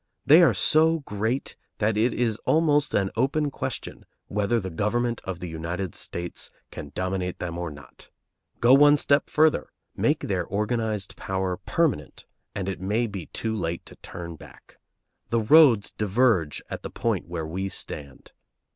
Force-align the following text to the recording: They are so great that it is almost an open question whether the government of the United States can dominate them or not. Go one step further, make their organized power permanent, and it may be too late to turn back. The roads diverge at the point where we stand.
They 0.25 0.41
are 0.41 0.55
so 0.55 1.01
great 1.01 1.55
that 1.77 1.95
it 1.95 2.11
is 2.11 2.37
almost 2.45 2.95
an 2.95 3.11
open 3.15 3.51
question 3.51 4.03
whether 4.29 4.59
the 4.59 4.71
government 4.71 5.21
of 5.25 5.41
the 5.41 5.47
United 5.47 5.93
States 5.93 6.49
can 6.71 6.91
dominate 6.95 7.37
them 7.37 7.55
or 7.55 7.69
not. 7.69 8.09
Go 8.59 8.73
one 8.73 8.97
step 8.97 9.29
further, 9.29 9.69
make 9.95 10.21
their 10.21 10.43
organized 10.43 11.15
power 11.17 11.55
permanent, 11.55 12.25
and 12.55 12.67
it 12.67 12.81
may 12.81 13.05
be 13.05 13.27
too 13.27 13.55
late 13.55 13.85
to 13.85 13.95
turn 13.97 14.37
back. 14.37 14.79
The 15.29 15.41
roads 15.41 15.91
diverge 15.91 16.63
at 16.67 16.81
the 16.81 16.89
point 16.89 17.27
where 17.27 17.45
we 17.45 17.69
stand. 17.69 18.31